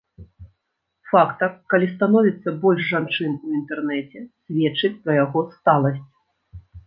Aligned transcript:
Фактар, 1.09 1.51
калі 1.73 1.87
становіцца 1.95 2.49
больш 2.63 2.83
жанчын 2.95 3.31
у 3.49 3.53
інтэрнэце, 3.59 4.19
сведчыць 4.49 4.93
пра 5.03 5.13
яго 5.21 5.39
сталасць. 5.57 6.03